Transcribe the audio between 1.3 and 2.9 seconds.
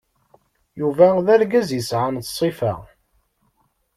argaz yesɛan ṣṣifa.